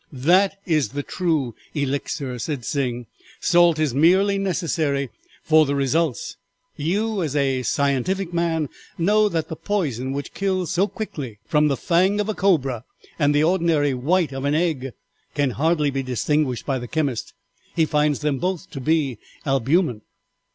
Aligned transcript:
"'That 0.11 0.55
is 0.65 0.89
the 0.93 1.03
true 1.03 1.53
Elixir,' 1.75 2.39
said 2.39 2.65
Sing; 2.65 3.05
'salt 3.39 3.77
is 3.77 3.93
merely 3.93 4.39
necessary 4.39 5.11
for 5.43 5.63
the 5.67 5.75
results. 5.75 6.37
You, 6.75 7.21
as 7.21 7.35
a 7.35 7.61
scientific 7.61 8.33
man, 8.33 8.67
know 8.97 9.29
that 9.29 9.47
the 9.47 9.55
poison 9.55 10.11
which 10.11 10.33
kills 10.33 10.71
so 10.73 10.87
quickly 10.87 11.37
from 11.45 11.67
the 11.67 11.77
fang 11.77 12.19
of 12.19 12.27
a 12.29 12.33
cobra 12.33 12.83
and 13.19 13.35
the 13.35 13.43
ordinary 13.43 13.93
white 13.93 14.33
of 14.33 14.43
an 14.43 14.55
egg 14.55 14.91
can 15.35 15.51
hardly 15.51 15.91
be 15.91 16.01
distinguished 16.01 16.65
by 16.65 16.79
the 16.79 16.87
chemist. 16.87 17.35
He 17.75 17.85
finds 17.85 18.21
them 18.21 18.39
both 18.39 18.71
to 18.71 18.79
be 18.79 19.19
albumen.' 19.45 20.01